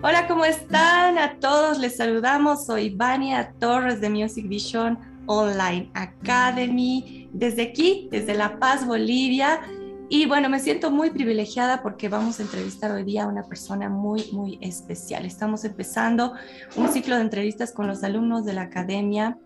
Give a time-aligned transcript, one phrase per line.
[0.00, 1.18] Hola, ¿cómo están?
[1.18, 2.66] A todos les saludamos.
[2.66, 4.96] Soy Vania Torres de Music Vision
[5.26, 9.60] Online Academy, desde aquí, desde La Paz, Bolivia.
[10.08, 13.88] Y bueno, me siento muy privilegiada porque vamos a entrevistar hoy día a una persona
[13.88, 15.26] muy, muy especial.
[15.26, 16.34] Estamos empezando
[16.76, 19.36] un ciclo de entrevistas con los alumnos de la academia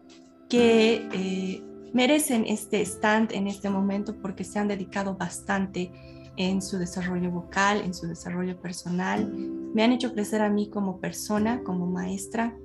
[0.51, 1.63] que eh,
[1.95, 5.91] merecen este stand en este momento porque se han dedicado bastante
[6.37, 9.29] en su desarrollo vocal, en su desarrollo personal.
[9.75, 12.57] Me han hecho crecer a mí como persona, como maestra.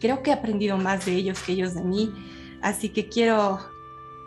[0.00, 2.12] Creo que he aprendido más de ellos que ellos de mí.
[2.62, 3.58] Así que quiero,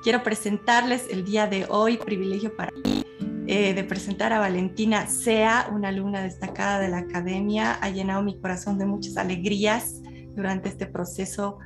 [0.04, 3.04] quiero presentarles el día de hoy, privilegio para mí,
[3.48, 7.74] eh, de presentar a Valentina Sea, una alumna destacada de la academia.
[7.82, 10.02] Ha llenado mi corazón de muchas alegrías
[10.36, 11.58] durante este proceso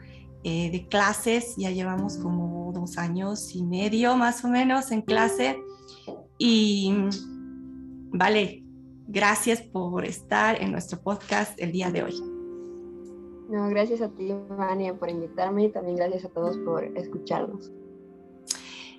[0.43, 1.55] eh, de clases.
[1.57, 5.59] Ya llevamos como dos años y medio más o menos en clase
[6.43, 6.91] y
[8.09, 8.63] vale,
[9.07, 12.19] gracias por estar en nuestro podcast el día de hoy.
[13.47, 17.71] No, gracias a ti, Vania, por invitarme y también gracias a todos por escucharnos.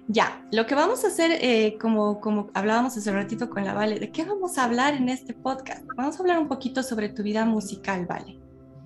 [0.07, 3.75] Ya, lo que vamos a hacer, eh, como, como hablábamos hace un ratito con la
[3.75, 5.85] Vale, ¿de qué vamos a hablar en este podcast?
[5.97, 8.42] Vamos a hablar un poquito sobre tu vida musical, Vale.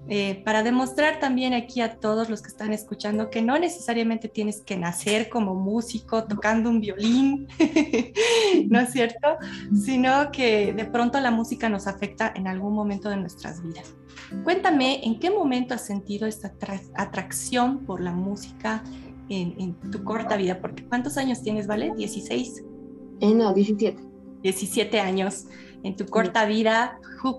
[0.09, 4.61] Eh, para demostrar también aquí a todos los que están escuchando que no necesariamente tienes
[4.61, 7.48] que nacer como músico tocando un violín,
[8.69, 9.37] ¿no es cierto?
[9.75, 13.97] Sino que de pronto la música nos afecta en algún momento de nuestras vidas.
[14.45, 16.53] Cuéntame, ¿en qué momento has sentido esta
[16.95, 18.85] atracción por la música
[19.29, 20.61] en, tu corta vida?
[20.61, 21.93] Porque ¿cuántos años tienes, Vale?
[21.93, 22.65] ¿16?
[23.20, 24.03] Eh, no, 17.
[24.43, 25.47] 17 años
[25.87, 26.98] en tu corta vida,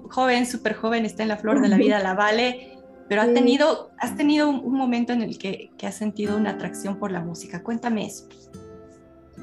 [0.09, 2.77] joven, súper joven, está en la flor de la vida, la vale,
[3.09, 6.97] pero has tenido, has tenido un, momento en el que, que, has sentido una atracción
[6.97, 7.63] por la música.
[7.63, 8.27] Cuéntame eso.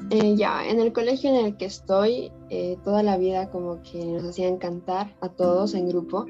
[0.09, 4.03] Eh, ya, en el colegio en el que estoy, eh, toda la vida como que
[4.05, 6.25] nos hacían cantar a todos en grupo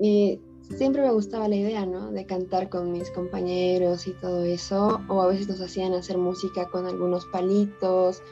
[0.00, 0.40] y
[0.76, 2.10] siempre me gustaba la idea, ¿no?
[2.10, 6.68] De cantar con mis compañeros y todo eso, o a veces nos hacían hacer música
[6.68, 8.22] con algunos palitos,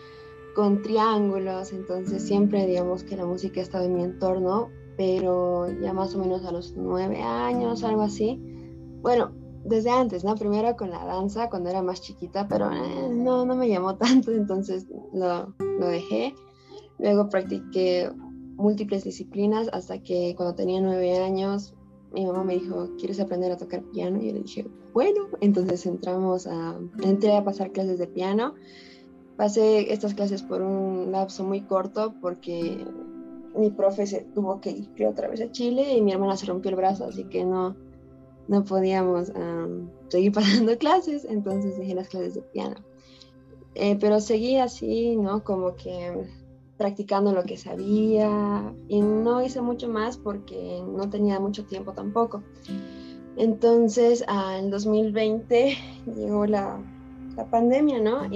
[0.55, 5.93] con triángulos, entonces siempre digamos que la música ha estado en mi entorno, pero ya
[5.93, 8.41] más o menos a los nueve años, algo así.
[9.03, 9.33] Bueno,
[9.65, 10.35] desde antes, ¿no?
[10.35, 14.33] Primero con la danza cuando era más chiquita, pero eh, no, no me llamó tanto,
[14.33, 16.35] entonces lo, lo dejé.
[16.99, 18.11] Luego practiqué
[18.57, 21.75] múltiples disciplinas hasta que cuando tenía nueve años
[22.13, 24.21] mi mamá me dijo, ¿quieres aprender a tocar piano?
[24.21, 28.55] Y yo le dije, bueno, entonces entramos a, entré a pasar clases de piano
[29.41, 32.85] Pasé estas clases por un lapso muy corto porque
[33.57, 36.69] mi profe se tuvo que ir otra vez a Chile y mi hermana se rompió
[36.69, 37.75] el brazo, así que no,
[38.49, 39.33] no podíamos
[40.09, 42.77] seguir pasando clases, entonces dejé las clases de piano.
[43.77, 45.43] Eh, pero seguí así, ¿no?
[45.43, 46.29] Como que
[46.77, 52.43] practicando lo que sabía y no hice mucho más porque no tenía mucho tiempo tampoco.
[53.39, 54.23] Entonces,
[54.59, 55.79] en 2020
[56.15, 56.79] llegó la,
[57.37, 58.27] la pandemia, ¿no?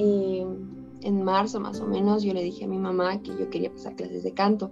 [1.05, 3.95] En marzo más o menos, yo le dije a mi mamá que yo quería pasar
[3.95, 4.71] clases de canto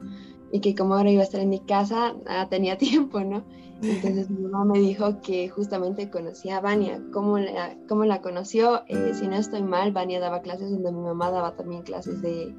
[0.50, 3.44] y que como ahora iba a estar en mi casa, ah, tenía tiempo, ¿no?
[3.82, 7.02] Entonces mi mamá me dijo que justamente conocía a Vania.
[7.12, 8.82] ¿Cómo la, cómo la conoció?
[8.86, 12.54] Eh, si no estoy mal, Vania daba clases donde mi mamá daba también clases de,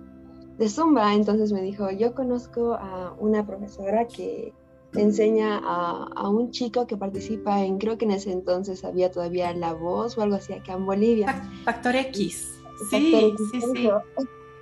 [0.57, 1.13] de Zumba.
[1.13, 4.53] Entonces me dijo, yo conozco a una profesora que
[4.95, 9.53] enseña a, a, un chico que participa en, creo que en ese entonces había todavía
[9.53, 11.49] La Voz o algo así acá en Bolivia.
[11.63, 12.52] Factor X.
[12.89, 13.89] Sí, sí, sí.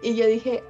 [0.02, 0.64] Y yo dije,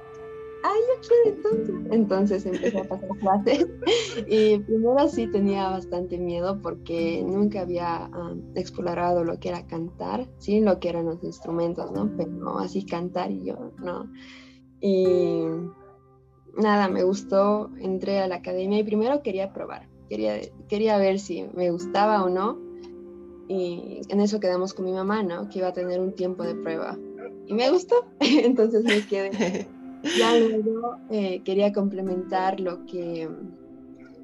[0.62, 1.92] ay, yo quiero entonces.
[1.92, 3.66] Entonces empecé a pasar clases.
[4.26, 8.10] Y primero sí tenía bastante miedo porque nunca había
[8.54, 12.10] explorado lo que era cantar, sí, lo que eran los instrumentos, ¿no?
[12.16, 14.10] Pero así cantar y yo, no.
[14.80, 15.44] Y
[16.56, 21.44] nada, me gustó, entré a la academia y primero quería probar, quería, quería ver si
[21.54, 22.58] me gustaba o no.
[23.48, 25.48] Y en eso quedamos con mi mamá, ¿no?
[25.48, 26.96] Que iba a tener un tiempo de prueba
[27.46, 29.66] y me gustó, entonces me quedé.
[30.18, 33.28] Ya luego eh, quería complementar lo que,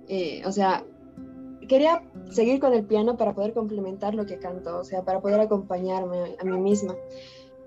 [0.09, 0.85] eh, o sea,
[1.69, 5.39] quería seguir con el piano para poder complementar lo que canto, o sea, para poder
[5.39, 6.97] acompañarme a mí misma.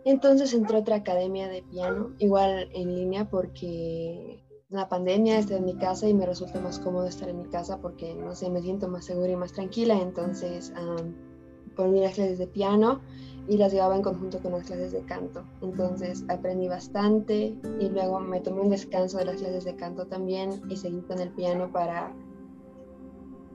[0.03, 5.65] Entonces entré a otra academia de piano, igual en línea, porque la pandemia estoy en
[5.65, 8.61] mi casa y me resulta más cómodo estar en mi casa porque, no sé, me
[8.61, 9.99] siento más segura y más tranquila.
[10.01, 11.13] Entonces, um,
[11.75, 13.01] poner las clases de piano
[13.47, 15.43] y las llevaba en conjunto con las clases de canto.
[15.61, 20.61] Entonces aprendí bastante y luego me tomé un descanso de las clases de canto también
[20.69, 22.13] y seguí con el piano para,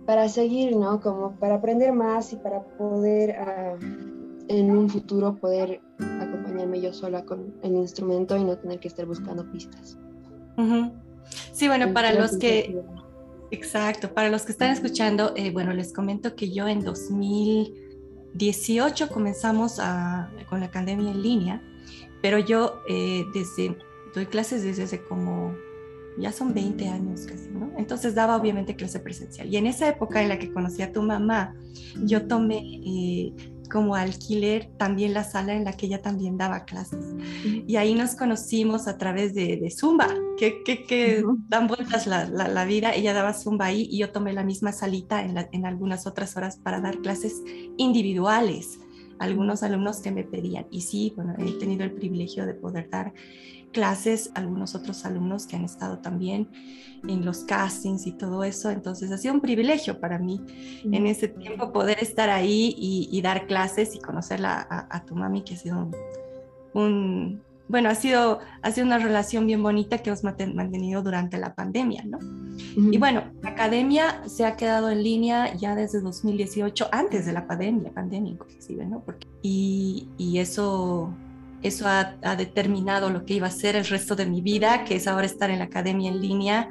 [0.04, 1.00] para seguir, ¿no?
[1.00, 3.76] Como para aprender más y para poder ah,
[4.48, 5.80] en un futuro poder
[6.20, 9.98] acompañarme yo sola con el instrumento y no tener que estar buscando pistas.
[11.52, 12.82] Sí, bueno, para los que...
[13.50, 14.12] Exacto.
[14.12, 16.84] Para los que están escuchando, eh, bueno, les comento que yo en
[18.32, 19.80] 2018 comenzamos
[20.48, 21.62] con la academia en línea,
[22.22, 23.76] pero yo eh, desde,
[24.14, 25.54] doy clases desde hace como
[26.18, 27.72] ya son 20 años casi, ¿no?
[27.76, 29.52] Entonces daba obviamente clase presencial.
[29.52, 31.54] Y en esa época en la que conocí a tu mamá,
[32.02, 33.32] yo tomé eh,
[33.68, 37.04] como alquiler también la sala en la que ella también daba clases.
[37.66, 40.08] Y ahí nos conocimos a través de, Zumba,
[40.38, 42.94] que, que, dan vueltas la, la, vida.
[42.94, 46.56] Ella daba Zumba ahí y yo tomé la misma salita en, en algunas otras horas
[46.56, 47.42] para dar clases
[47.76, 48.78] individuales
[49.18, 50.66] algunos alumnos que me pedían.
[50.70, 53.12] Y sí, bueno, he tenido el privilegio de poder dar
[53.72, 56.48] clases algunos otros alumnos que han estado también
[57.06, 58.70] en los castings y todo eso.
[58.70, 60.40] Entonces ha sido un privilegio para mí
[60.84, 65.54] en ese tiempo poder estar ahí y, dar clases y conocerla a, tu mami, que
[65.54, 65.90] ha sido
[66.72, 71.54] un, bueno, ha sido, ha sido una relación bien bonita que hemos mantenido durante la
[71.54, 72.18] pandemia, ¿no?
[72.76, 77.46] Y bueno, la academia se ha quedado en línea ya desde 2018, antes de la
[77.46, 79.00] pandemia, pandemia inclusive, ¿no?
[79.00, 81.12] Porque, y, y eso
[81.62, 85.06] eso ha, determinado lo que iba a ser el resto de mi vida, que es
[85.06, 86.70] ahora estar en la academia en línea,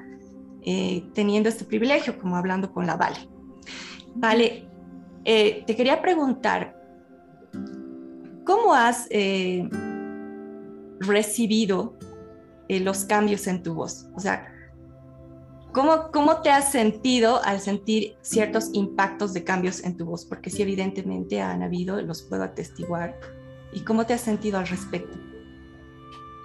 [0.62, 3.18] eh, teniendo este privilegio, como hablando con la Vale.
[4.15, 4.68] Vale,
[5.25, 6.75] eh, te quería preguntar,
[8.45, 9.68] ¿cómo has eh,
[11.00, 11.95] recibido
[12.69, 14.07] los cambios en tu voz?
[14.15, 14.51] O sea,
[15.71, 20.25] ¿Cómo, ¿Cómo, te has sentido al sentir ciertos impactos de cambios en tu voz?
[20.25, 23.19] Porque sí, evidentemente han habido, los puedo atestiguar,
[23.75, 25.18] ¿Y cómo te has sentido al respecto?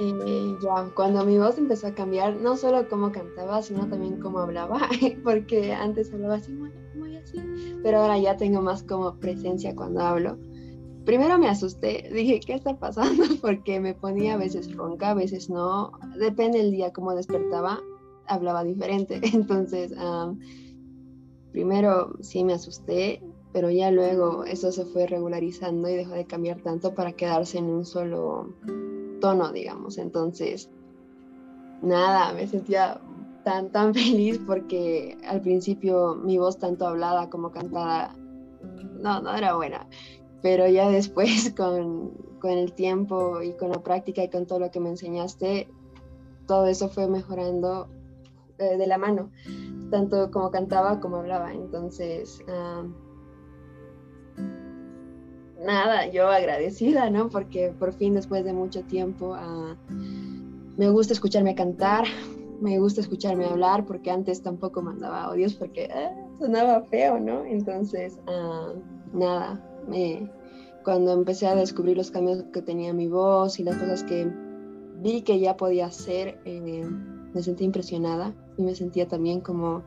[0.00, 4.40] Eh, ya, cuando mi voz empezó a cambiar, no solo cómo cantaba, sino también cómo
[4.40, 4.80] hablaba,
[5.24, 7.38] porque antes hablaba así, muy, muy así,
[7.84, 10.38] pero ahora ya tengo más como presencia cuando hablo.
[11.04, 13.24] Primero me asusté, dije, ¿qué está pasando?
[13.40, 17.80] Porque me ponía a veces ronca, a veces no, depende del día cómo despertaba,
[18.26, 19.20] hablaba diferente.
[19.32, 19.92] Entonces,
[21.52, 26.60] primero sí me asusté, pero ya luego eso se fue regularizando y dejó de cambiar
[26.60, 28.54] tanto para quedarse en un solo
[29.20, 29.98] tono, digamos.
[29.98, 30.70] Entonces,
[31.82, 33.00] nada, me sentía
[33.44, 38.14] tan, tan feliz porque al principio mi voz tanto hablada como cantada,
[39.00, 39.86] no, no era buena,
[40.42, 44.70] pero ya después con, con el tiempo y con la práctica y con todo lo
[44.70, 45.68] que me enseñaste,
[46.46, 47.88] todo eso fue mejorando
[48.58, 49.30] eh, de la mano,
[49.90, 51.52] tanto como cantaba como hablaba.
[51.52, 52.84] Entonces, ah,
[55.64, 57.28] nada, yo agradecida, ¿no?
[57.28, 59.76] Porque por fin después de mucho tiempo ah,
[60.76, 62.04] me gusta escucharme cantar,
[62.60, 67.44] me gusta escucharme hablar, porque antes tampoco mandaba audios porque ah, sonaba feo, ¿no?
[67.44, 68.72] Entonces, ah,
[69.12, 69.69] nada,
[70.84, 74.30] cuando empecé a descubrir los cambios que tenía mi voz y las cosas que
[75.02, 76.84] vi que ya podía hacer, eh,
[77.34, 79.82] me sentí impresionada y me sentía también como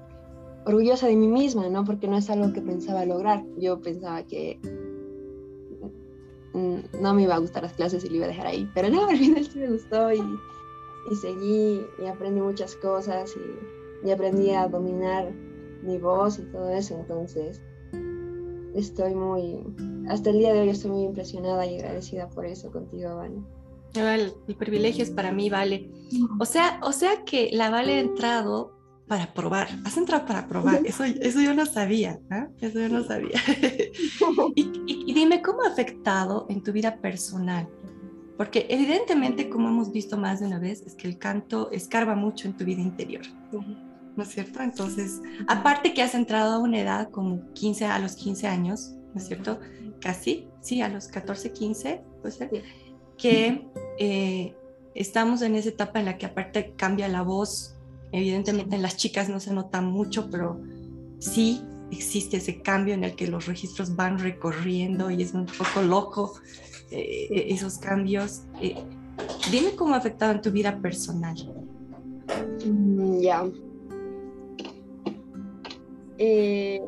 [0.66, 1.84] orgullosa de mí misma, ¿no?
[1.84, 3.44] Porque no es algo que pensaba lograr.
[3.58, 4.60] Yo pensaba que
[6.54, 8.70] Mm, no me iba a gustar las clases y lo iba a dejar ahí.
[8.74, 10.24] Pero no, al final sí me gustó y,
[11.22, 13.36] seguí y aprendí muchas cosas
[14.04, 15.32] y, aprendí a dominar
[15.82, 16.96] mi voz y todo eso.
[16.96, 17.62] Entonces,
[18.76, 19.60] estoy muy,
[20.10, 23.36] hasta el día de hoy estoy muy impresionada y agradecida por eso contigo, Vale.
[23.96, 25.90] El, el privilegio es para mí, Vale.
[26.40, 28.74] O sea, o sea que la Vale ha entrado
[29.08, 32.48] para probar, has entrado para probar, eso, eso yo no sabía, ¿eh?
[32.62, 33.40] eso yo no sabía.
[34.56, 37.68] y, dime, ¿cómo ha afectado en tu vida personal?
[38.38, 42.48] Porque evidentemente, como hemos visto más de una vez, es que el canto escarba mucho
[42.48, 43.24] en tu vida interior,
[44.16, 44.62] ¿no es cierto?
[44.62, 49.22] Entonces, aparte que has entrado a una edad como 15 a los 15 años, ¿no
[49.22, 49.60] es cierto?
[50.00, 52.50] Casi, sí, a los 14, 15, puede ser,
[53.18, 53.68] que
[54.00, 54.56] eh,
[54.96, 57.74] estamos en esa etapa en la que aparte cambia la voz
[58.14, 60.62] Evidentemente en las chicas no se nota mucho, pero
[61.18, 65.82] sí existe ese cambio en el que los registros van recorriendo y es un poco
[65.82, 66.36] loco
[66.92, 68.44] eh, esos cambios.
[68.62, 68.76] Eh,
[69.52, 71.36] dime cómo ha afectado en tu vida personal.
[72.64, 73.20] Mm,
[76.18, 76.82] ya.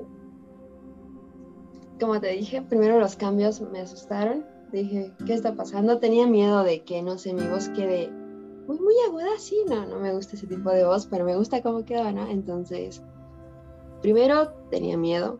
[2.00, 4.46] como te dije, primero los cambios me asustaron.
[4.72, 6.00] Dije, ¿qué está pasando?
[6.00, 8.10] Tenía miedo de que, no sé, mi voz quede
[8.68, 11.62] muy, muy aguda, sí, no, no me gusta ese tipo de voz, pero me gusta
[11.62, 12.28] cómo quedaba, ¿no?
[12.28, 13.02] Entonces,
[14.02, 15.40] primero tenía miedo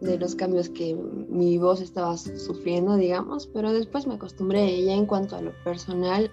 [0.00, 5.06] de los cambios que mi voz estaba sufriendo, digamos, pero después me acostumbré ya en
[5.06, 6.30] cuanto a lo personal,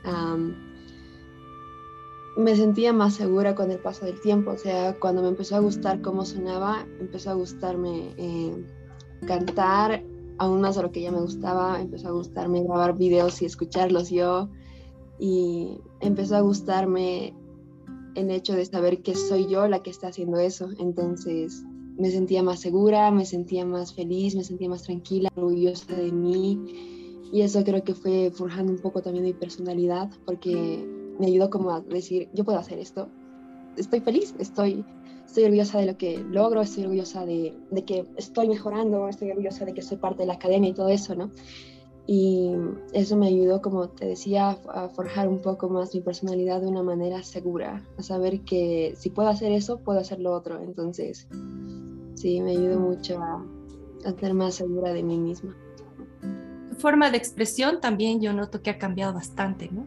[2.37, 5.59] me sentía más segura con el paso del tiempo, o sea, cuando me empezó a
[5.59, 8.65] gustar cómo sonaba, empezó a gustarme eh,
[9.25, 10.03] cantar
[10.37, 14.09] aún más de lo que ya me gustaba, empezó a gustarme grabar videos y escucharlos
[14.09, 14.49] yo,
[15.19, 17.35] y empezó a gustarme
[18.15, 20.69] el hecho de saber que soy yo la que está haciendo eso.
[20.79, 21.63] Entonces
[21.97, 26.57] me sentía más segura, me sentía más feliz, me sentía más tranquila, orgullosa de mí.
[27.31, 30.87] Y eso creo que fue forjando un poco también mi personalidad, porque
[31.19, 33.09] me ayudó como a decir, yo puedo hacer esto,
[33.77, 34.83] estoy feliz, estoy,
[35.25, 39.65] estoy orgullosa de lo que logro, estoy orgullosa de, de que estoy mejorando, estoy orgullosa
[39.65, 41.29] de que soy parte de la academia y todo eso, ¿no?
[42.11, 42.55] Y
[42.91, 46.81] eso me ayudó, como te decía, a forjar un poco más mi personalidad de una
[46.81, 50.59] manera segura, a saber que si puedo hacer eso, puedo hacer lo otro.
[50.59, 51.27] Entonces,
[52.15, 53.45] sí, me ayudó mucho a,
[54.05, 55.55] a más segura de mí misma.
[56.71, 59.85] Tu forma de expresión también yo noto que ha cambiado bastante, ¿no?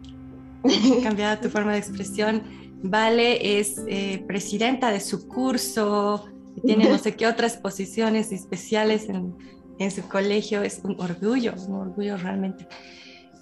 [1.02, 2.42] Cambiado tu forma de expresión.
[2.82, 6.28] Vale es eh, presidenta de su curso,
[6.64, 9.34] tiene no sé qué otras posiciones especiales en,
[9.78, 12.66] en su colegio es un orgullo, un orgullo realmente.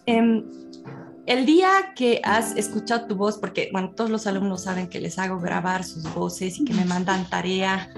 [0.07, 0.45] Em,
[1.27, 5.19] el día que has escuchado tu voz, porque bueno, todos los alumnos saben que les
[5.19, 7.91] hago grabar sus voces y que me mandan tarea,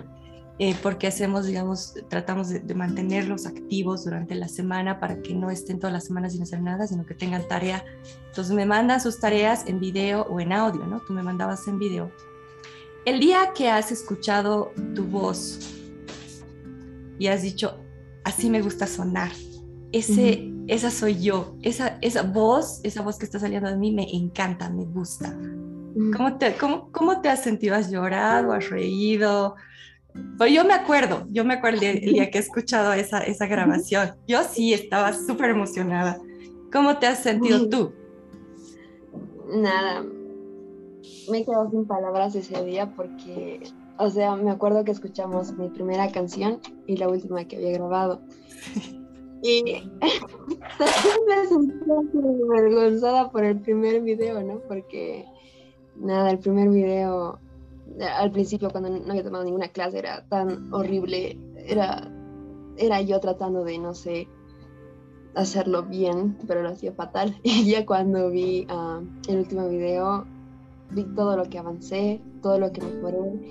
[0.64, 5.50] eh, porque hacemos, digamos, tratamos de, de, mantenerlos activos durante la semana para que no
[5.50, 7.84] estén todas las semanas sin hacer nada, sino que tengan tarea.
[8.28, 11.00] Entonces me mandan sus tareas en video o en audio, ¿no?
[11.00, 12.12] Tú me mandabas en video.
[13.04, 15.58] El día que has escuchado tu voz
[17.18, 17.80] y has dicho,
[18.22, 19.32] así me gusta sonar.
[19.90, 24.08] Ese, Esa soy yo, esa, esa voz, esa voz que está saliendo de mí me
[24.14, 25.36] encanta, me gusta.
[26.16, 27.74] ¿Cómo, te, cómo, ¿Cómo te has sentido?
[27.74, 28.52] ¿Has llorado?
[28.52, 29.56] ¿Has reído?
[30.38, 34.12] Pues yo me acuerdo, yo me acuerdo el día que he escuchado esa, esa grabación.
[34.26, 36.18] Yo sí estaba súper emocionada.
[36.72, 37.92] ¿Cómo te has sentido tú?
[39.48, 40.04] Nada,
[41.30, 43.60] me quedo sin palabras ese día porque
[43.98, 48.20] o sea, me acuerdo que escuchamos mi primera canción y la última que había grabado.
[49.44, 51.94] Y me sentía
[52.56, 54.60] avergonzada por el primer video, ¿no?
[54.68, 55.24] Porque,
[55.96, 57.40] nada, el primer video,
[58.00, 61.38] al principio cuando no había tomado ninguna clase, era tan horrible.
[61.56, 62.10] Era,
[62.76, 64.28] era yo tratando de, no sé,
[65.34, 67.36] hacerlo bien, pero lo hacía fatal.
[67.42, 70.24] Y ya cuando vi uh, el último video,
[70.90, 73.50] vi todo lo que avancé, todo lo que mejoré,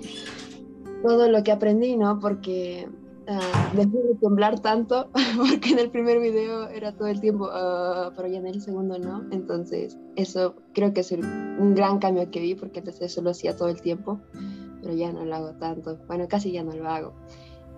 [1.02, 2.18] todo lo que aprendí, ¿no?
[2.20, 2.88] Porque
[3.28, 8.12] uh, dejé de temblar tanto, porque en el primer video era todo el tiempo, uh,
[8.16, 9.24] pero ya en el segundo no.
[9.30, 13.56] Entonces, eso creo que es un gran cambio que vi, porque antes eso lo hacía
[13.56, 14.20] todo el tiempo,
[14.80, 15.98] pero ya no lo hago tanto.
[16.06, 17.14] Bueno, casi ya no lo hago.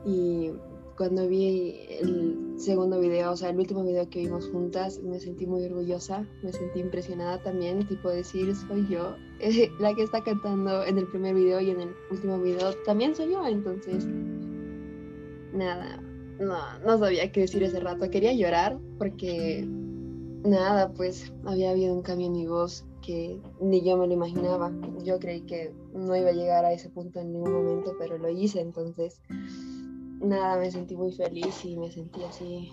[0.04, 0.52] Y
[0.96, 5.46] cuando vi el segundo video, o sea, el último video que vimos juntas, me sentí
[5.46, 9.16] muy orgullosa, me sentí impresionada también, tipo decir, soy yo,
[9.80, 13.32] la que está cantando en el primer video y en el último video también soy
[13.32, 14.06] yo, entonces,
[15.54, 16.00] nada,
[16.38, 19.64] no, no sabía qué decir ese rato, quería llorar porque,
[20.44, 24.72] nada, pues había habido un cambio en mi voz que ni yo me lo imaginaba,
[25.04, 28.28] yo creí que no iba a llegar a ese punto en ningún momento, pero lo
[28.30, 29.20] hice, entonces
[30.20, 32.72] nada, me sentí muy feliz y me sentí así,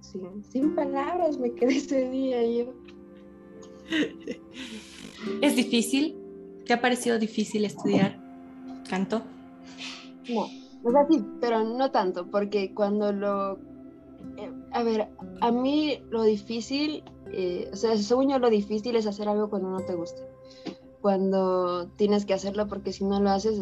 [0.00, 2.74] sin, sin palabras, me quedé ese día yo.
[5.40, 6.16] ¿Es difícil?
[6.66, 8.18] ¿Te ha parecido difícil estudiar
[8.88, 9.22] canto?
[10.28, 10.48] No,
[10.86, 13.54] o sea, sí, pero no tanto, porque cuando lo...
[14.36, 15.08] Eh, a ver,
[15.40, 17.02] a mí lo difícil,
[17.32, 20.22] eh, o sea, según yo lo difícil es hacer algo cuando no te gusta.
[21.00, 23.60] Cuando tienes que hacerlo porque si no lo haces,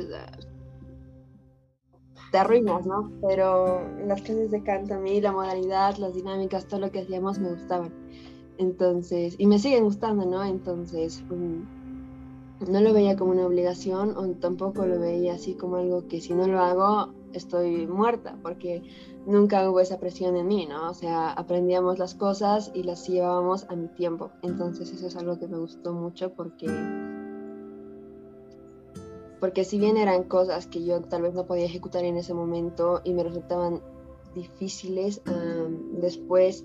[2.31, 3.11] te arruinas, ¿no?
[3.27, 7.39] Pero las clases de canto a mí, la modalidad, las dinámicas, todo lo que hacíamos
[7.39, 7.91] me gustaban.
[8.59, 10.45] Entonces, y me siguen gustando, ¿no?
[10.45, 11.63] Entonces, mm,
[12.61, 16.35] no lo veía como una obligación o tampoco lo veía así como algo que si
[16.35, 18.83] no lo hago estoy muerta, porque
[19.27, 20.91] nunca hubo esa presión en mí, ¿no?
[20.91, 24.31] O sea, aprendíamos las cosas y las llevábamos a mi tiempo.
[24.43, 26.69] Entonces, eso es algo que me gustó mucho porque
[29.41, 33.03] porque si bien eran cosas que yo tal vez no podía ejecutar en ese momento
[33.05, 33.83] y me resultaban
[34.35, 35.21] difíciles,
[36.01, 36.65] después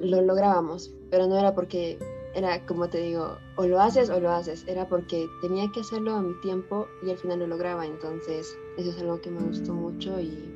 [0.00, 1.98] lo lográbamos, pero no era porque
[2.38, 6.14] era como te digo, o lo haces o lo haces, era porque tenía que hacerlo
[6.14, 9.74] a mi tiempo y al final lo lograba, entonces eso es algo que me gustó
[9.74, 10.52] mucho y,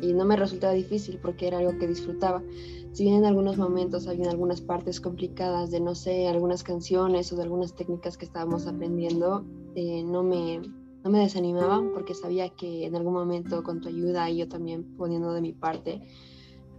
[0.00, 2.42] y no me resultaba difícil porque era algo que disfrutaba.
[2.92, 7.36] Si bien en algunos momentos había algunas partes complicadas de, no sé, algunas canciones o
[7.36, 9.44] de algunas técnicas que estábamos aprendiendo,
[9.74, 10.60] eh, no, me,
[11.04, 14.96] no me desanimaba porque sabía que en algún momento con tu ayuda y yo también
[14.96, 16.00] poniendo de mi parte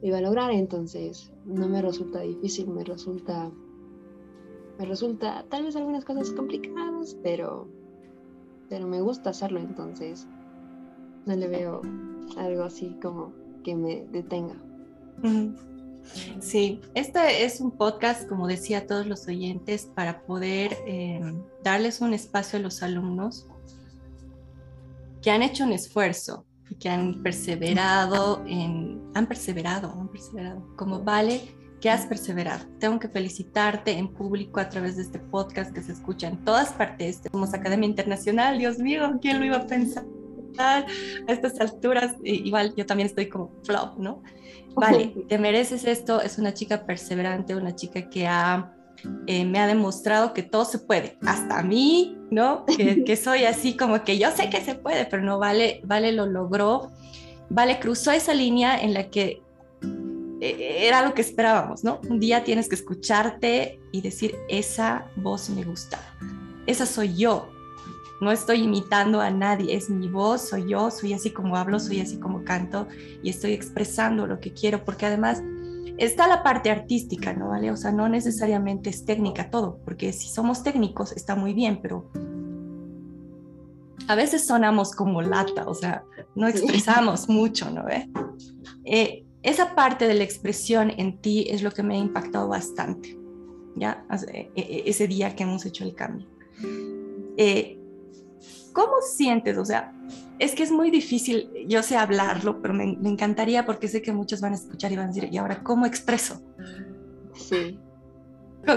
[0.02, 3.52] lo iba a lograr, entonces no me resulta difícil, me resulta,
[4.78, 7.68] me resulta tal vez algunas cosas complicadas, pero,
[8.70, 10.28] pero me gusta hacerlo, entonces
[11.26, 11.82] no le veo
[12.38, 14.56] algo así como que me detenga.
[16.40, 21.22] Sí, este es un podcast, como decía a todos los oyentes, para poder eh,
[21.64, 23.48] darles un espacio a los alumnos
[25.22, 26.46] que han hecho un esfuerzo,
[26.80, 32.66] que han perseverado en, han perseverado, han perseverado, como vale que has perseverado.
[32.80, 36.74] Tengo que felicitarte en público a través de este podcast que se escucha en todas
[36.74, 37.22] partes.
[37.32, 40.06] Somos Academia Internacional, Dios mío, ¿quién lo iba a pensar?
[40.60, 40.86] A
[41.28, 44.24] estas alturas, igual yo también estoy como flop, ¿no?
[44.76, 48.74] Vale, te mereces esto, es una chica perseverante, una chica que ha,
[49.28, 52.66] eh, me ha demostrado que todo se puede, hasta a mí, ¿no?
[52.66, 56.12] Que, que, soy así como que yo sé que se puede, pero no, Vale, Vale
[56.12, 56.92] lo logró,
[57.50, 59.42] Vale cruzó esa línea en la que
[60.39, 62.00] era lo que esperábamos, ¿no?
[62.10, 66.00] Un día tienes que escucharte y decir, esa voz me gusta,
[66.65, 67.50] esa soy yo.
[68.20, 72.00] No estoy imitando a nadie, es mi voz, soy yo, soy así como hablo, soy
[72.00, 72.88] así como canto
[73.22, 75.44] y estoy expresando lo que quiero, porque además
[75.98, 77.50] está la parte artística, ¿no?
[77.50, 77.70] ¿Vale?
[77.72, 82.10] O sea, no necesariamente es técnica todo, porque si somos técnicos está muy bien, pero
[84.08, 86.03] a veces sonamos como lata, o sea,
[86.34, 87.88] no expresamos mucho, ¿no?
[87.89, 88.10] ¿Eh?
[88.86, 93.18] Eh, esa parte de la expresión en ti es lo que me ha impactado bastante,
[93.75, 94.06] ¿ya?
[94.34, 96.27] E, e, ese día que hemos hecho el cambio.
[97.38, 97.80] Eh,
[98.74, 99.58] ¿Cómo sientes?
[99.58, 99.94] O sea,
[100.38, 104.12] es que es muy difícil, yo sé hablarlo, pero me, me, encantaría porque sé que
[104.12, 106.42] muchos van a escuchar y van a decir, ¿y ahora cómo expreso?
[107.34, 107.80] Sí.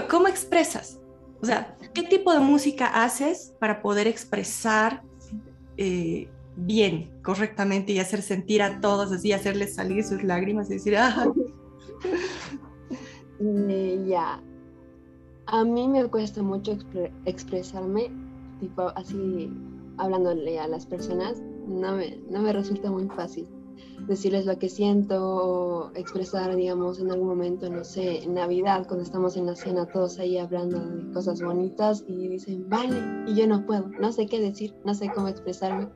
[0.09, 1.01] ¿Cómo expresas?
[1.41, 5.03] O sea, ¿qué tipo de música haces para poder expresar
[5.75, 10.97] eh, bien, correctamente y hacer sentir a todos así, hacerles salir sus lágrimas y decir,
[10.97, 11.31] ¡ah!
[14.07, 14.39] Ya.
[15.47, 16.77] A mí me cuesta mucho
[17.25, 18.11] expresarme,
[18.59, 19.51] tipo así,
[19.97, 23.47] hablándole a las personas, no me, no me resulta muy fácil
[24.07, 29.37] decirles lo que siento expresar, digamos, en algún momento, no sé, en Navidad, cuando estamos
[29.37, 33.65] en la cena todos ahí hablando de cosas bonitas y dicen, vale, y yo no
[33.65, 35.87] puedo, no sé qué decir, no sé cómo expresarme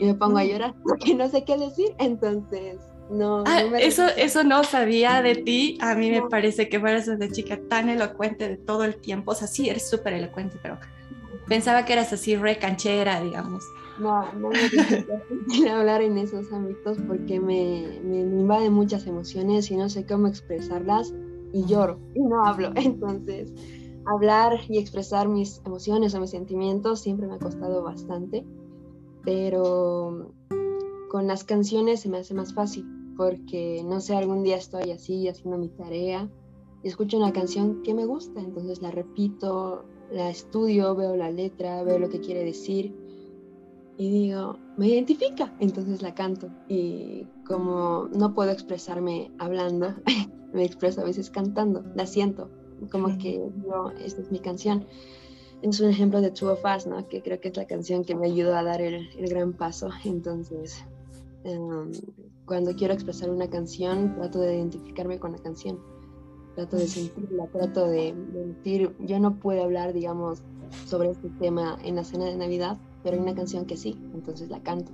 [0.00, 2.78] y me pongo a llorar porque no sé qué decir, entonces...
[3.10, 5.76] No, ah, eso, eso no sabía de ti.
[5.80, 9.32] A mí me parece que fueras una chica tan elocuente de todo el tiempo.
[9.32, 10.78] O sea, sí, eres súper elocuente, pero
[11.48, 13.64] pensaba que eras así re canchera, digamos.
[13.98, 19.88] No, no me hablar en esos ámbitos porque me, me, invaden muchas emociones y no
[19.88, 21.12] sé cómo expresarlas
[21.52, 22.70] y lloro y no hablo.
[22.76, 23.52] Entonces,
[24.06, 28.46] hablar y expresar mis emociones o mis sentimientos siempre me ha costado bastante,
[29.24, 30.32] pero
[31.10, 35.28] con las canciones se me hace más fácil porque, no sé, algún día estoy así
[35.28, 36.30] haciendo mi tarea
[36.82, 41.82] y escucho una canción que me gusta, entonces la repito, la estudio, veo la letra,
[41.82, 42.94] veo lo que quiere decir
[44.00, 46.48] y digo, me identifica, entonces la canto.
[46.68, 49.94] Y como no puedo expresarme hablando,
[50.54, 52.48] me expreso a veces cantando, la siento,
[52.90, 54.86] como que yo, esta es mi canción.
[55.62, 57.06] Es un ejemplo de Two of Us, ¿no?
[57.06, 59.90] que creo que es la canción que me ayudó a dar el, gran paso.
[60.04, 60.82] Entonces,
[61.44, 61.92] em,
[62.46, 65.78] cuando quiero expresar una canción, trato de identificarme con la canción,
[66.54, 70.42] trato de sentirla, trato de, decir, yo no puedo hablar, digamos,
[70.86, 74.48] sobre este tema en la cena de Navidad, pero hay una canción que sí, entonces
[74.48, 74.92] la canto.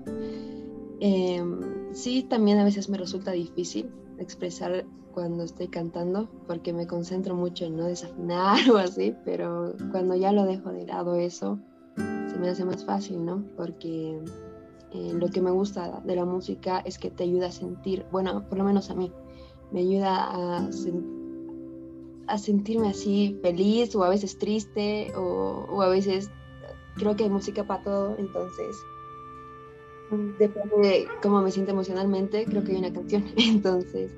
[1.00, 4.84] Em, sí, también a veces me resulta difícil expresar
[5.16, 10.30] cuando estoy cantando porque me concentro mucho en no desafinar o así, pero cuando ya
[10.30, 11.58] lo dejo de lado eso,
[11.96, 13.42] se me hace más fácil, ¿no?
[13.56, 14.20] Porque
[14.92, 18.46] eh, lo que me gusta de la música es que te ayuda a sentir, bueno,
[18.46, 19.10] por lo menos a mí,
[19.72, 20.68] me ayuda a,
[22.26, 26.30] a sentirme así feliz o a veces triste o, o a veces
[26.96, 28.76] creo que hay música para todo, entonces
[30.38, 33.24] depende de cómo me siento emocionalmente, creo que hay una canción.
[33.36, 34.12] Entonces,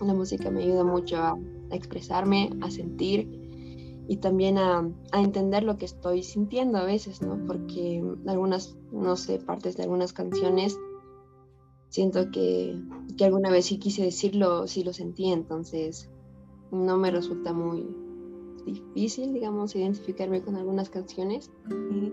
[0.00, 1.38] la música me ayuda mucho a,
[1.70, 3.28] expresarme, a sentir
[4.08, 7.44] y también a, a, entender lo que estoy sintiendo a veces, ¿no?
[7.46, 10.78] Porque algunas, no sé, partes de algunas canciones
[11.90, 12.80] siento que,
[13.18, 16.10] que alguna vez sí quise decirlo, sí lo sentí, entonces
[16.70, 17.86] no me resulta muy,
[18.72, 21.50] difícil, digamos, identificarme con algunas canciones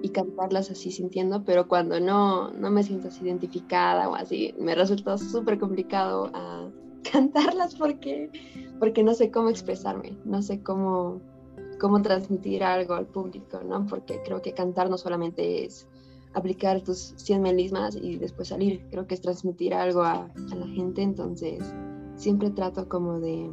[0.01, 4.75] y cantarlas así sintiendo, pero cuando no, no me siento así identificada o así, me
[4.75, 6.69] resulta súper complicado a
[7.11, 8.29] cantarlas porque,
[8.79, 11.21] porque no sé cómo expresarme, no sé cómo,
[11.79, 13.85] cómo transmitir algo al público, ¿no?
[13.85, 15.87] Porque creo que cantar no solamente es
[16.33, 20.67] aplicar tus 100 melismas y después salir, creo que es transmitir algo a, a la
[20.67, 21.63] gente, entonces
[22.15, 23.49] siempre trato como de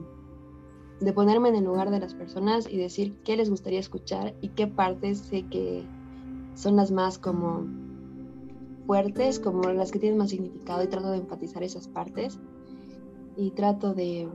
[1.03, 4.51] de ponerme en el lugar de las personas y decir qué les gustaría escuchar y
[4.51, 5.85] qué partes sé que
[6.55, 7.67] son las más como
[8.87, 12.38] fuertes, como las que tienen más significado y trato de empatizar esas partes
[13.37, 14.29] y trato de,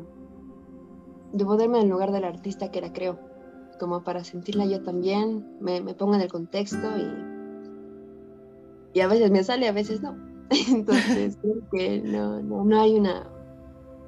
[1.34, 3.20] de ponerme en el lugar del artista que la creo,
[3.80, 7.12] como para sentirla yo también, me, me pongo en el contexto y,
[8.98, 10.16] y a veces me sale, a veces no.
[10.70, 13.30] Entonces creo que no, no, no hay una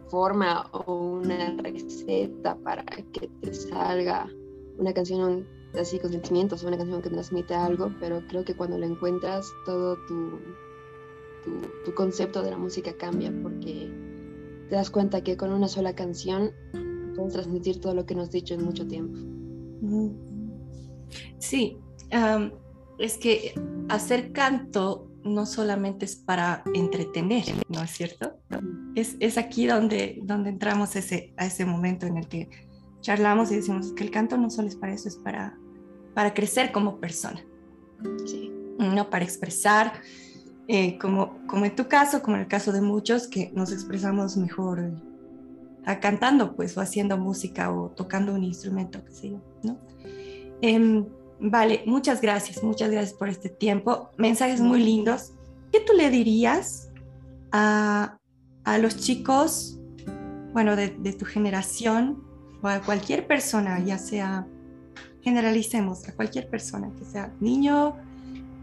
[0.09, 4.27] forma o una receta para que te salga
[4.77, 5.45] una canción
[5.79, 9.45] así con sentimientos o una canción que transmite algo, pero creo que cuando la encuentras
[9.65, 10.39] todo tu,
[11.43, 13.91] tu, tu, concepto de la música cambia porque
[14.69, 16.51] te das cuenta que con una sola canción
[17.15, 19.19] puedes transmitir todo lo que nos has dicho en mucho tiempo.
[21.39, 21.77] Sí,
[22.99, 23.53] es que
[23.89, 28.39] hacer canto no solamente es para entretener, ¿no es cierto?
[28.95, 32.49] Es, es aquí donde, donde entramos ese, a ese momento en el que
[33.01, 35.57] charlamos y decimos que el canto no solo es para eso, es para,
[36.13, 37.43] para crecer como persona.
[38.25, 38.51] Sí.
[38.77, 39.93] No para expresar,
[40.71, 44.37] eh, como, como en tu caso, como en el caso de muchos, que nos expresamos
[44.37, 44.91] mejor
[45.83, 49.79] ah, cantando, pues, o haciendo música o tocando un instrumento, qué sé yo, ¿no?
[50.61, 51.07] Em,
[51.39, 54.11] vale, muchas gracias, muchas gracias por este tiempo.
[54.17, 55.33] Mensajes muy lindos.
[55.71, 56.91] ¿Qué tú le dirías
[57.51, 58.19] a,
[58.63, 59.79] a los chicos,
[60.53, 62.23] bueno, de, de tu generación,
[62.61, 64.45] o a cualquier persona, ya sea,
[65.23, 67.95] generalicemos, a cualquier persona, que sea niño,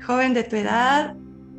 [0.06, 1.16] joven de tu edad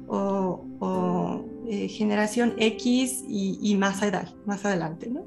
[0.08, 5.26] o, eh, generación X y, más, edad, más adelante, ¿no?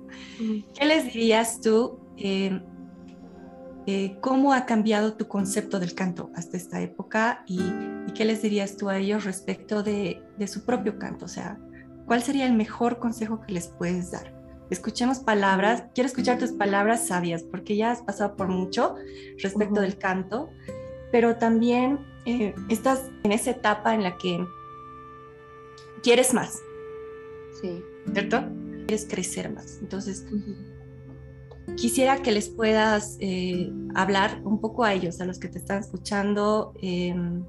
[0.75, 1.99] ¿Qué les dirías tú?
[2.17, 2.63] Em,
[3.87, 7.61] eh, ¿Cómo ha cambiado tu concepto del canto hasta esta época y,
[8.15, 11.27] qué les dirías tú a ellos respecto de, de su propio canto?
[11.27, 11.59] O sea,
[12.07, 14.41] ¿cuál sería el mejor consejo que les puedes dar?
[14.71, 18.95] escuchemos palabras, quiero escuchar tus palabras sabias, porque ya has pasado por mucho
[19.43, 20.49] respecto del canto,
[21.13, 24.45] pero también eh, estás en esa etapa en la que
[26.03, 26.61] quieres más.
[27.61, 27.83] Sí.
[28.13, 28.45] ¿Cierto?
[28.87, 29.79] Quieres crecer más.
[29.81, 30.27] Entonces,
[31.77, 35.81] quisiera que les puedas eh, hablar un poco a ellos, a los que te están
[35.81, 37.45] escuchando, em,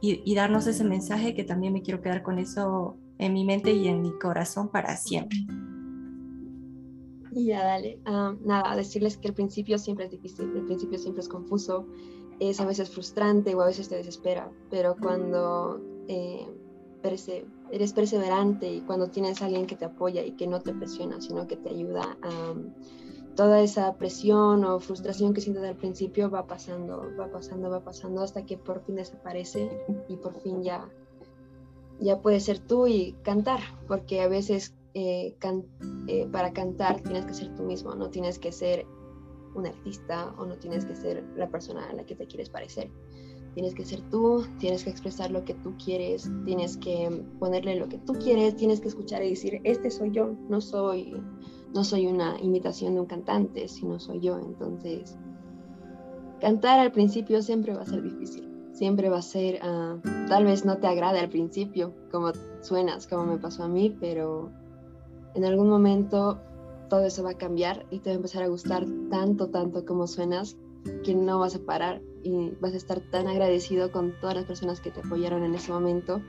[0.00, 3.72] y, y darnos ese mensaje que también me quiero quedar con eso en mi mente
[3.72, 5.38] y en mi corazón para siempre.
[7.34, 7.98] Ya, dale.
[8.44, 11.86] nada, decirles que el principio siempre es difícil, el principio siempre es confuso,
[12.38, 16.46] es a veces frustrante o a veces te desespera, pero cuando eh,
[17.70, 21.20] eres perseverante y cuando tienes a alguien que te apoya y que no te presiona,
[21.20, 22.16] sino que te ayuda,
[23.34, 28.22] toda esa presión o frustración que sientes al principio va pasando, va pasando, va pasando
[28.22, 29.70] hasta que por fin desaparece
[30.08, 30.88] y por fin ya,
[32.00, 35.36] ya puedes ser tú y cantar, porque a veces eh,
[36.06, 38.86] eh, para cantar tienes que ser tú mismo, no tienes que ser
[39.54, 42.90] un artista o no tienes que ser la persona a la que te quieres parecer.
[43.54, 47.88] Tienes que ser tú, tienes que expresar lo que tú quieres, tienes que ponerle lo
[47.88, 51.14] que tú quieres, tienes que escuchar y decir, este soy yo, no soy,
[51.72, 54.38] no soy una imitación de un cantante, sino soy yo.
[54.38, 55.16] Entonces,
[56.40, 60.64] cantar al principio siempre va a ser difícil, siempre va a ser, ah, tal vez
[60.64, 64.50] no te agrade al principio, como suenas, como me pasó a mí, pero
[65.34, 66.40] en algún momento
[66.88, 70.06] todo eso va a cambiar y te va a empezar a gustar tanto, tanto como
[70.06, 70.56] suenas,
[71.04, 74.80] que no vas a parar y vas a estar tan agradecido con todas las personas
[74.80, 76.22] que te apoyaron en ese momento,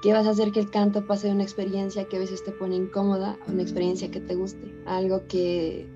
[0.00, 2.52] que vas a hacer que el canto pase de una experiencia que a veces te
[2.52, 5.88] pone incómoda a una experiencia que te guste, algo que,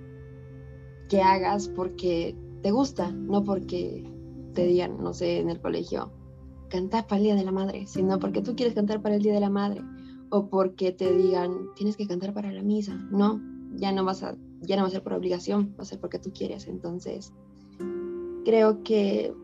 [1.09, 4.05] que hagas porque te gusta, no porque
[4.55, 6.13] te digan, no sé, en el colegio,
[6.69, 9.35] cantar para el Día de la Madre, sino porque tú quieres cantar para el Día
[9.35, 9.83] de la Madre
[10.31, 12.95] o porque te digan tienes que cantar para la misa.
[13.11, 13.41] No,
[13.77, 16.19] ya no vas a, ya no va a ser por obligación, va a ser porque
[16.19, 16.67] tú quieres.
[16.67, 17.33] Entonces,
[18.45, 19.35] creo que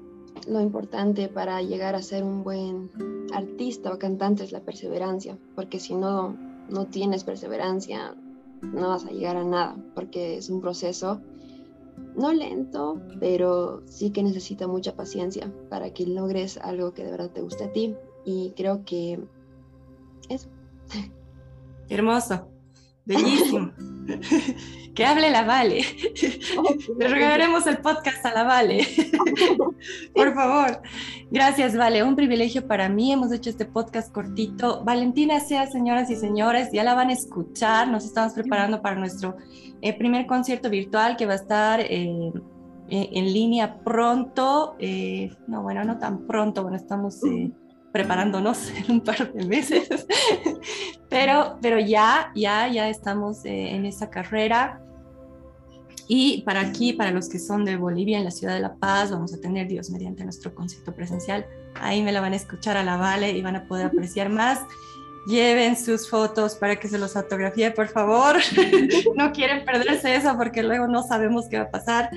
[0.47, 2.91] lo importante para llegar a ser un buen
[3.33, 6.37] artista o cantante es la perseverancia, porque si no,
[6.69, 8.15] no tienes perseverancia,
[8.63, 11.21] no vas a llegar a nada, porque es un proceso
[12.17, 17.31] no lento, pero sí que necesita mucha paciencia para que logres algo que de verdad
[17.31, 17.95] te guste a ti.
[18.25, 19.21] Y creo que
[20.29, 20.49] eso.
[21.89, 22.49] Hermoso,
[23.05, 23.73] bellísimo.
[24.99, 25.85] que hable la Vale.
[26.99, 28.85] Le regalaremos el podcast a la Vale.
[30.13, 30.83] Por favor.
[31.31, 32.03] Gracias, Vale.
[32.03, 33.13] Un privilegio para mí.
[33.13, 34.83] Hemos hecho este podcast cortito.
[34.83, 37.87] Valentina sea, señoras y señores, ya la van a escuchar.
[37.87, 39.37] Nos estamos preparando para nuestro
[39.83, 42.33] eh, primer concierto virtual que va a estar eh,
[42.91, 44.77] eh, en línea pronto.
[45.47, 46.63] no, bueno, no tan pronto.
[46.63, 47.21] Bueno, estamos
[47.93, 50.07] preparándonos en un par de meses,
[51.09, 54.81] pero, pero ya, ya, ya estamos eh, en esa carrera.
[56.09, 59.11] Y para aquí, para los que son de Bolivia, en la ciudad de La Paz,
[59.11, 61.47] vamos a tener Dios mediante nuestro concierto presencial.
[61.75, 64.61] Ahí me la van a escuchar a la Vale y van a poder apreciar más
[65.29, 68.37] lleven sus fotos para que se los autografíe, por favor.
[69.16, 72.11] no quieren perderse eso porque luego no sabemos qué va a pasar.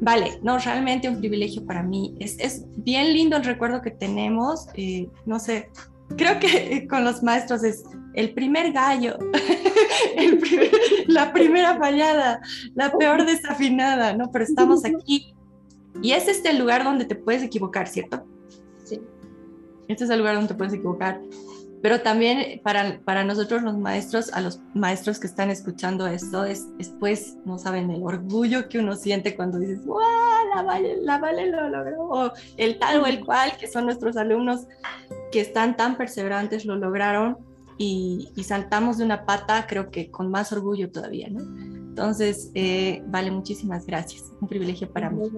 [0.00, 2.14] Vale, no, realmente un privilegio para mí.
[2.20, 4.66] Es, es bien lindo el recuerdo que tenemos.
[4.74, 5.70] Eh, no sé,
[6.16, 7.84] creo que con los maestros es
[8.14, 9.18] el primer gallo,
[11.06, 12.40] la primera fallada,
[12.74, 14.30] la peor desafinada, ¿no?
[14.30, 15.34] Pero estamos aquí.
[16.02, 18.24] Y es este el lugar donde te puedes equivocar, ¿cierto?
[18.84, 19.00] Sí.
[19.88, 21.20] Este es el lugar donde te puedes equivocar
[21.84, 26.74] pero también para, para nosotros los maestros, a los maestros que están escuchando esto, es,
[26.78, 30.00] después no saben el orgullo que uno siente cuando dices, ¡wow!
[30.54, 34.16] La Vale, la vale lo logró, o el tal o el cual, que son nuestros
[34.16, 34.66] alumnos
[35.30, 37.36] que están tan perseverantes, lo lograron
[37.78, 41.40] y, saltamos de una pata, creo que con más orgullo todavía, ¿no?
[41.40, 44.32] Entonces, eh, vale, muchísimas gracias.
[44.40, 45.30] Un privilegio para mí.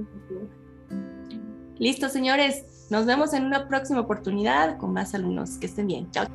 [1.78, 2.64] Listo, señores.
[2.88, 5.58] Nos vemos en una próxima oportunidad con más alumnos.
[5.58, 6.10] Que estén bien.
[6.10, 6.26] Chao.